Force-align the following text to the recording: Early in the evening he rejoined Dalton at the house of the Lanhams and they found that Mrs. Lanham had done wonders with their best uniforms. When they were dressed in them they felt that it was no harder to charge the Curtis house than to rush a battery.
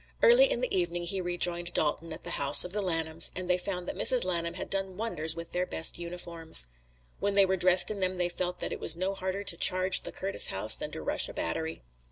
Early 0.23 0.49
in 0.49 0.61
the 0.61 0.75
evening 0.75 1.03
he 1.03 1.21
rejoined 1.21 1.73
Dalton 1.75 2.11
at 2.11 2.23
the 2.23 2.31
house 2.31 2.65
of 2.65 2.71
the 2.73 2.81
Lanhams 2.81 3.31
and 3.35 3.47
they 3.47 3.59
found 3.59 3.87
that 3.87 3.95
Mrs. 3.95 4.25
Lanham 4.25 4.55
had 4.55 4.67
done 4.67 4.97
wonders 4.97 5.35
with 5.35 5.51
their 5.51 5.67
best 5.67 5.99
uniforms. 5.99 6.65
When 7.19 7.35
they 7.35 7.45
were 7.45 7.55
dressed 7.55 7.91
in 7.91 7.99
them 7.99 8.15
they 8.15 8.27
felt 8.27 8.61
that 8.61 8.73
it 8.73 8.79
was 8.79 8.95
no 8.95 9.13
harder 9.13 9.43
to 9.43 9.57
charge 9.57 10.01
the 10.01 10.11
Curtis 10.11 10.47
house 10.47 10.75
than 10.75 10.89
to 10.93 11.03
rush 11.03 11.29
a 11.29 11.35
battery. 11.35 11.83